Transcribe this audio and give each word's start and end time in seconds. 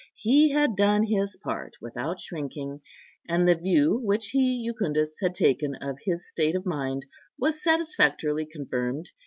He 0.15 0.49
had 0.49 0.75
done 0.75 1.03
his 1.03 1.35
part 1.37 1.75
without 1.79 2.19
shrinking, 2.19 2.81
and 3.29 3.47
the 3.47 3.53
view 3.53 4.01
which 4.03 4.29
he, 4.29 4.65
Jucundus, 4.67 5.19
had 5.21 5.35
taken 5.35 5.75
of 5.75 5.99
his 6.05 6.27
state 6.27 6.55
of 6.55 6.65
mind, 6.65 7.05
was 7.37 7.61
satisfactorily 7.61 8.47
confirmed. 8.47 9.11